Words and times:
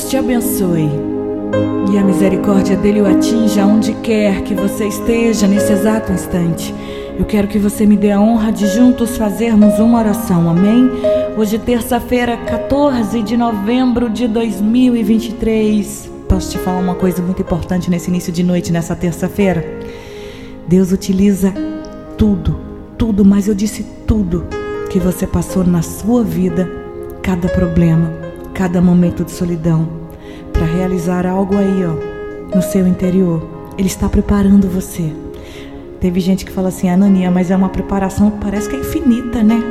Deus 0.00 0.08
te 0.08 0.16
abençoe 0.16 0.88
e 1.92 1.98
a 1.98 2.02
misericórdia 2.02 2.74
dele 2.74 3.02
o 3.02 3.06
atinja 3.06 3.66
onde 3.66 3.92
quer 3.96 4.42
que 4.44 4.54
você 4.54 4.86
esteja 4.86 5.46
nesse 5.46 5.74
exato 5.74 6.10
instante. 6.10 6.74
Eu 7.18 7.26
quero 7.26 7.46
que 7.46 7.58
você 7.58 7.84
me 7.84 7.98
dê 7.98 8.10
a 8.10 8.18
honra 8.18 8.50
de 8.50 8.66
juntos 8.66 9.18
fazermos 9.18 9.78
uma 9.78 9.98
oração, 9.98 10.48
amém? 10.48 10.90
Hoje, 11.36 11.58
terça-feira, 11.58 12.34
14 12.38 13.22
de 13.22 13.36
novembro 13.36 14.08
de 14.08 14.26
2023. 14.26 16.10
Posso 16.26 16.52
te 16.52 16.58
falar 16.58 16.78
uma 16.78 16.94
coisa 16.94 17.20
muito 17.20 17.42
importante 17.42 17.90
nesse 17.90 18.08
início 18.08 18.32
de 18.32 18.42
noite, 18.42 18.72
nessa 18.72 18.96
terça-feira? 18.96 19.62
Deus 20.66 20.92
utiliza 20.92 21.52
tudo, 22.16 22.58
tudo, 22.96 23.22
mas 23.22 23.48
eu 23.48 23.54
disse 23.54 23.84
tudo 24.06 24.46
que 24.88 24.98
você 24.98 25.26
passou 25.26 25.62
na 25.62 25.82
sua 25.82 26.24
vida, 26.24 26.66
cada 27.22 27.48
problema, 27.48 28.29
cada 28.60 28.78
momento 28.82 29.24
de 29.24 29.30
solidão, 29.30 29.88
para 30.52 30.66
realizar 30.66 31.26
algo 31.26 31.56
aí, 31.56 31.82
ó, 31.82 32.54
no 32.54 32.60
seu 32.60 32.86
interior. 32.86 33.42
Ele 33.78 33.88
está 33.88 34.06
preparando 34.06 34.68
você. 34.68 35.14
Teve 35.98 36.20
gente 36.20 36.44
que 36.44 36.52
fala 36.52 36.68
assim, 36.68 36.90
Anania, 36.90 37.30
mas 37.30 37.50
é 37.50 37.56
uma 37.56 37.70
preparação 37.70 38.30
que 38.30 38.36
parece 38.36 38.68
que 38.68 38.76
é 38.76 38.80
infinita, 38.80 39.42
né? 39.42 39.62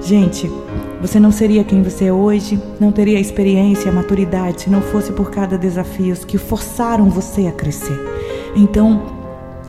Gente, 0.00 0.50
você 0.98 1.20
não 1.20 1.30
seria 1.30 1.62
quem 1.62 1.82
você 1.82 2.06
é 2.06 2.12
hoje, 2.12 2.58
não 2.80 2.90
teria 2.90 3.18
a 3.18 3.20
experiência, 3.20 3.90
a 3.90 3.94
maturidade 3.94 4.62
se 4.62 4.70
não 4.70 4.80
fosse 4.80 5.12
por 5.12 5.30
cada 5.30 5.58
desafios 5.58 6.24
que 6.24 6.38
forçaram 6.38 7.10
você 7.10 7.46
a 7.48 7.52
crescer. 7.52 8.00
Então, 8.56 9.02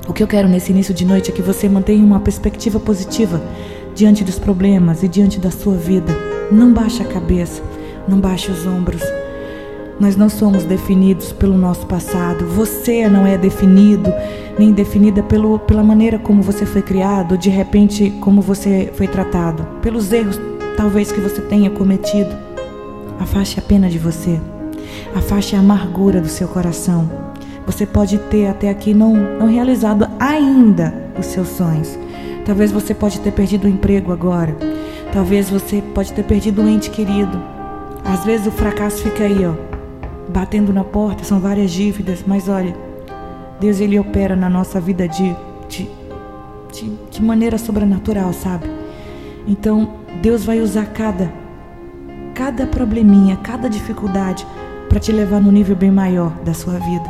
o 0.07 0.13
que 0.13 0.23
eu 0.23 0.27
quero 0.27 0.47
nesse 0.47 0.71
início 0.71 0.93
de 0.93 1.03
noite 1.03 1.31
é 1.31 1.33
que 1.33 1.41
você 1.41 1.67
mantenha 1.67 2.05
uma 2.05 2.21
perspectiva 2.21 2.79
positiva 2.79 3.41
diante 3.93 4.23
dos 4.23 4.39
problemas 4.39 5.03
e 5.03 5.09
diante 5.09 5.37
da 5.37 5.51
sua 5.51 5.75
vida. 5.75 6.13
Não 6.49 6.71
baixe 6.71 7.03
a 7.03 7.05
cabeça, 7.05 7.61
não 8.07 8.19
baixe 8.19 8.51
os 8.51 8.65
ombros. 8.65 9.01
Nós 9.99 10.15
não 10.17 10.27
somos 10.27 10.63
definidos 10.65 11.31
pelo 11.31 11.57
nosso 11.57 11.85
passado. 11.85 12.45
Você 12.47 13.07
não 13.07 13.25
é 13.25 13.37
definido 13.37 14.13
nem 14.59 14.71
definida 14.71 15.23
pelo, 15.23 15.59
pela 15.59 15.83
maneira 15.83 16.19
como 16.19 16.41
você 16.41 16.65
foi 16.65 16.81
criado, 16.81 17.37
de 17.37 17.49
repente 17.49 18.09
como 18.21 18.41
você 18.41 18.91
foi 18.95 19.07
tratado, 19.07 19.65
pelos 19.81 20.11
erros 20.11 20.39
talvez 20.75 21.11
que 21.11 21.21
você 21.21 21.41
tenha 21.41 21.69
cometido. 21.69 22.35
Afaste 23.19 23.59
a 23.59 23.61
pena 23.61 23.89
de 23.89 23.97
você. 23.97 24.39
Afaste 25.15 25.55
a 25.55 25.59
amargura 25.59 26.19
do 26.19 26.27
seu 26.27 26.47
coração. 26.47 27.09
Você 27.65 27.85
pode 27.85 28.17
ter 28.17 28.47
até 28.47 28.69
aqui 28.69 28.93
não, 28.93 29.13
não 29.13 29.47
realizado 29.47 30.07
ainda 30.19 30.93
os 31.17 31.25
seus 31.27 31.47
sonhos. 31.47 31.97
Talvez 32.45 32.71
você 32.71 32.93
pode 32.93 33.19
ter 33.21 33.31
perdido 33.31 33.65
o 33.65 33.69
emprego 33.69 34.11
agora. 34.11 34.55
Talvez 35.11 35.49
você 35.49 35.81
pode 35.93 36.13
ter 36.13 36.23
perdido 36.23 36.61
um 36.61 36.67
ente 36.67 36.89
querido. 36.89 37.54
Às 38.05 38.23
vezes 38.23 38.45
o 38.45 38.51
fracasso 38.51 39.01
fica 39.01 39.23
aí, 39.23 39.45
ó, 39.45 39.53
batendo 40.29 40.71
na 40.71 40.83
porta, 40.83 41.23
são 41.23 41.39
várias 41.39 41.71
dívidas, 41.71 42.23
mas 42.25 42.47
olha, 42.47 42.75
Deus 43.59 43.79
ele 43.79 43.97
opera 43.97 44.35
na 44.35 44.47
nossa 44.47 44.79
vida 44.79 45.07
de, 45.07 45.35
de, 45.67 45.89
de, 46.71 46.91
de 47.09 47.23
maneira 47.23 47.57
sobrenatural, 47.57 48.31
sabe? 48.31 48.69
Então, 49.47 49.95
Deus 50.21 50.45
vai 50.45 50.61
usar 50.61 50.85
cada 50.87 51.31
cada 52.35 52.67
probleminha, 52.67 53.37
cada 53.37 53.69
dificuldade 53.69 54.45
para 54.89 54.99
te 54.99 55.09
levar 55.11 55.39
no 55.39 55.51
nível 55.51 55.75
bem 55.75 55.89
maior 55.89 56.31
da 56.43 56.53
sua 56.53 56.73
vida. 56.73 57.09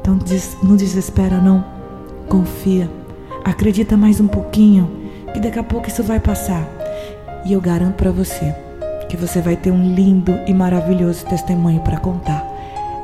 Então, 0.00 0.18
não 0.62 0.74
desespera 0.74 1.36
não. 1.38 1.62
Confia. 2.26 2.90
Acredita 3.44 3.98
mais 3.98 4.18
um 4.18 4.26
pouquinho, 4.26 4.90
que 5.32 5.38
daqui 5.38 5.58
a 5.58 5.62
pouco 5.62 5.88
isso 5.88 6.02
vai 6.02 6.18
passar. 6.18 6.66
E 7.44 7.52
eu 7.52 7.60
garanto 7.60 7.96
para 7.96 8.10
você 8.10 8.65
que 9.08 9.16
você 9.16 9.40
vai 9.40 9.56
ter 9.56 9.70
um 9.70 9.94
lindo 9.94 10.38
e 10.46 10.54
maravilhoso 10.54 11.24
testemunho 11.26 11.80
para 11.80 11.98
contar. 11.98 12.44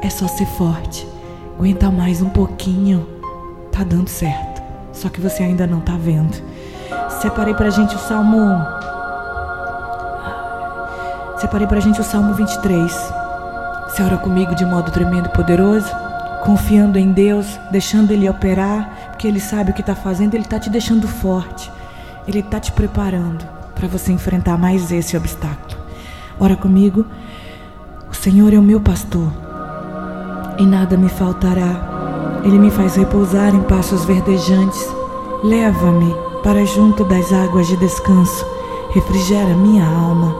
É 0.02 0.10
só 0.10 0.26
ser 0.26 0.46
forte. 0.46 1.06
Aguenta 1.56 1.90
mais 1.90 2.20
um 2.20 2.28
pouquinho. 2.28 3.06
Tá 3.70 3.84
dando 3.84 4.08
certo. 4.08 4.62
Só 4.92 5.08
que 5.08 5.20
você 5.20 5.42
ainda 5.42 5.66
não 5.66 5.80
tá 5.80 5.96
vendo. 5.96 6.36
Separei 7.20 7.54
pra 7.54 7.70
gente 7.70 7.94
o 7.94 7.98
Salmo. 7.98 8.64
Separei 11.38 11.66
pra 11.66 11.80
gente 11.80 12.00
o 12.00 12.04
Salmo 12.04 12.34
23. 12.34 12.92
Você 13.88 14.02
ora 14.02 14.16
comigo 14.16 14.54
de 14.54 14.64
modo 14.64 14.90
tremendo 14.90 15.26
e 15.26 15.32
poderoso, 15.32 15.88
confiando 16.44 16.98
em 16.98 17.12
Deus, 17.12 17.58
deixando 17.70 18.10
Ele 18.10 18.28
operar, 18.28 19.10
porque 19.10 19.28
Ele 19.28 19.38
sabe 19.38 19.70
o 19.70 19.74
que 19.74 19.82
está 19.82 19.94
fazendo, 19.94 20.34
Ele 20.34 20.44
está 20.44 20.58
te 20.58 20.70
deixando 20.70 21.06
forte, 21.06 21.70
Ele 22.26 22.40
está 22.40 22.58
te 22.58 22.72
preparando 22.72 23.44
para 23.74 23.86
você 23.86 24.12
enfrentar 24.12 24.56
mais 24.56 24.90
esse 24.90 25.16
obstáculo. 25.16 25.71
Ora 26.38 26.56
comigo. 26.56 27.04
O 28.10 28.14
Senhor 28.14 28.52
é 28.52 28.58
o 28.58 28.62
meu 28.62 28.80
pastor 28.80 29.28
e 30.58 30.66
nada 30.66 30.96
me 30.96 31.08
faltará. 31.08 32.40
Ele 32.44 32.58
me 32.58 32.70
faz 32.70 32.96
repousar 32.96 33.54
em 33.54 33.62
passos 33.62 34.04
verdejantes. 34.04 34.88
Leva-me 35.42 36.14
para 36.42 36.64
junto 36.64 37.04
das 37.04 37.32
águas 37.32 37.66
de 37.66 37.76
descanso. 37.76 38.46
Refrigera 38.90 39.54
minha 39.54 39.84
alma. 39.84 40.34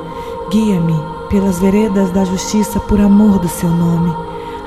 Guia-me 0.50 0.94
pelas 1.28 1.58
veredas 1.58 2.10
da 2.10 2.24
justiça 2.24 2.78
por 2.80 3.00
amor 3.00 3.38
do 3.38 3.48
seu 3.48 3.70
nome. 3.70 4.14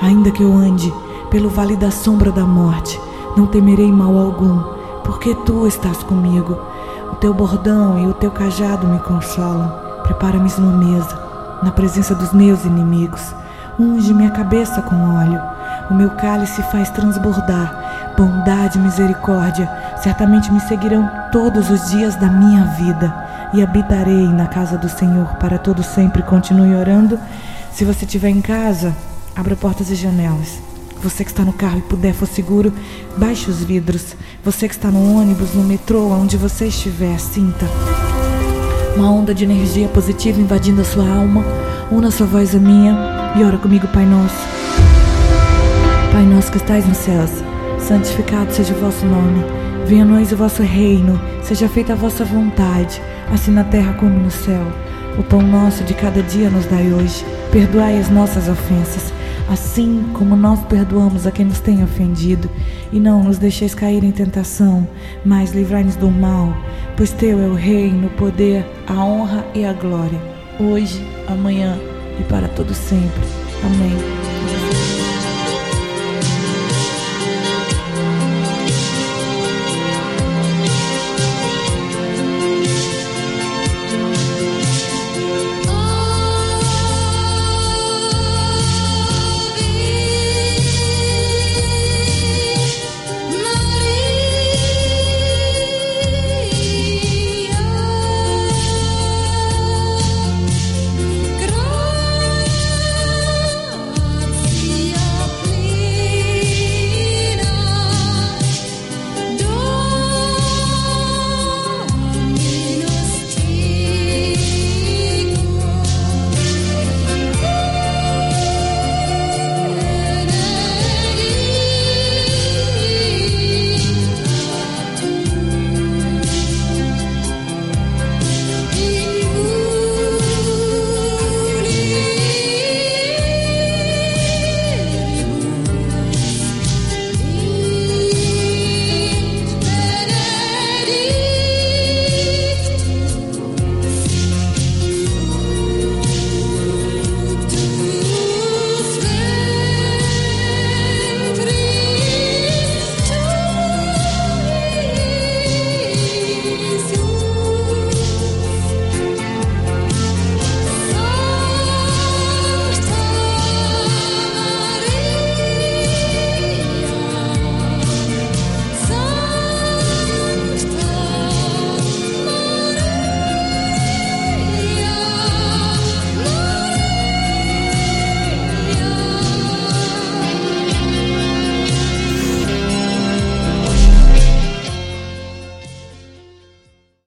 Ainda 0.02 0.32
que 0.32 0.44
eu 0.44 0.54
ande 0.54 0.94
pelo 1.30 1.50
vale 1.50 1.76
da 1.76 1.92
sombra 1.92 2.32
da 2.32 2.44
morte, 2.44 3.00
não 3.36 3.46
temerei 3.46 3.92
mal 3.92 4.18
algum, 4.18 4.60
porque 5.04 5.36
tu 5.46 5.68
estás 5.68 6.02
comigo. 6.04 6.58
O 7.12 7.16
teu 7.16 7.34
bordão 7.34 8.00
e 8.00 8.08
o 8.08 8.14
teu 8.14 8.32
cajado 8.32 8.88
me 8.88 9.00
consolam. 9.00 9.85
Prepara-me 10.06 10.52
uma 10.60 10.78
mesa 10.78 11.20
na 11.64 11.72
presença 11.72 12.14
dos 12.14 12.32
meus 12.32 12.64
inimigos. 12.64 13.34
Unge 13.80 14.14
minha 14.14 14.30
cabeça 14.30 14.82
com 14.84 15.16
óleo. 15.16 15.42
O 15.90 15.96
meu 15.96 16.12
cálice 16.12 16.62
faz 16.72 16.92
transbordar. 16.92 18.14
Bondade 18.16 18.78
e 18.78 18.82
misericórdia 18.82 19.70
certamente 20.02 20.52
me 20.52 20.60
seguirão 20.62 21.10
todos 21.32 21.72
os 21.72 21.90
dias 21.90 22.16
da 22.16 22.28
minha 22.28 22.66
vida 22.78 23.14
e 23.52 23.64
habitarei 23.64 24.28
na 24.28 24.48
casa 24.48 24.78
do 24.78 24.88
Senhor 24.88 25.26
para 25.38 25.58
todo 25.58 25.82
sempre. 25.82 26.22
Continue 26.22 26.76
orando. 26.76 27.20
Se 27.72 27.84
você 27.84 28.06
estiver 28.06 28.30
em 28.30 28.42
casa, 28.42 28.96
abra 29.36 29.56
portas 29.56 29.90
e 29.90 29.96
janelas. 29.96 30.60
Você 31.02 31.24
que 31.24 31.32
está 31.32 31.44
no 31.44 31.54
carro 31.54 31.80
e 31.80 31.82
puder 31.82 32.14
for 32.14 32.28
seguro, 32.28 32.72
baixe 33.18 33.50
os 33.50 33.64
vidros. 33.64 34.16
Você 34.44 34.68
que 34.68 34.76
está 34.76 34.90
no 34.90 35.20
ônibus, 35.20 35.54
no 35.54 35.64
metrô, 35.64 36.10
onde 36.10 36.38
você 36.38 36.68
estiver, 36.68 37.20
sinta 37.20 37.66
uma 38.96 39.12
onda 39.12 39.34
de 39.34 39.44
energia 39.44 39.88
positiva 39.90 40.40
invadindo 40.40 40.82
a 40.82 40.86
sua 40.86 41.08
alma. 41.08 41.44
Una 41.92 42.10
sua 42.10 42.26
voz 42.26 42.56
a 42.56 42.60
minha 42.60 43.34
e 43.38 43.44
ora 43.44 43.58
comigo, 43.58 43.88
Pai 43.90 44.06
Nosso. 44.06 44.36
Pai 46.12 46.24
Nosso 46.24 46.52
que 46.52 46.58
estais 46.58 46.88
nos 46.88 46.98
céus, 46.98 47.32
santificado 47.78 48.52
seja 48.52 48.74
o 48.74 48.80
vosso 48.80 49.06
nome. 49.06 49.44
Venha 49.86 50.04
a 50.04 50.08
nós 50.08 50.32
o 50.32 50.38
vosso 50.38 50.64
reino, 50.64 51.20
seja 51.44 51.68
feita 51.68 51.94
a 51.94 51.96
vossa 51.96 52.24
vontade, 52.24 53.02
assim 53.32 53.52
na 53.52 53.64
terra 53.64 53.94
como 53.94 54.18
no 54.18 54.32
céu. 54.32 54.66
O 55.20 55.24
pão 55.24 55.42
nosso 55.42 55.84
de 55.84 55.94
cada 55.94 56.22
dia 56.24 56.50
nos 56.50 56.66
dai 56.66 56.92
hoje. 56.92 57.24
Perdoai 57.52 57.98
as 58.00 58.10
nossas 58.10 58.50
ofensas 58.50 59.14
assim 59.50 60.06
como 60.14 60.36
nós 60.36 60.60
perdoamos 60.66 61.28
a 61.28 61.32
quem 61.32 61.46
nos 61.46 61.60
tem 61.60 61.84
ofendido, 61.84 62.50
e 62.92 63.00
não 63.00 63.24
nos 63.24 63.38
deixeis 63.38 63.76
cair 63.76 64.04
em 64.04 64.12
tentação, 64.12 64.88
mas 65.24 65.52
livrai-nos 65.52 65.96
do 65.96 66.10
mal, 66.10 66.56
pois 66.96 67.12
teu 67.12 67.40
é 67.40 67.48
o 67.48 67.54
reino, 67.54 68.08
o 68.08 68.12
poder, 68.12 68.66
a 68.88 69.04
honra 69.04 69.46
e 69.54 69.66
a 69.66 69.74
glória, 69.74 70.20
hoje, 70.60 71.06
amanhã 71.28 71.78
e 72.20 72.24
para 72.24 72.48
todo 72.50 72.74
sempre. 72.74 73.22
Amém. 73.64 74.25